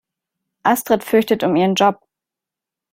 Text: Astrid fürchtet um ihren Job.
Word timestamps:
Astrid 0.63 1.03
fürchtet 1.03 1.43
um 1.43 1.55
ihren 1.55 1.75
Job. 1.75 1.99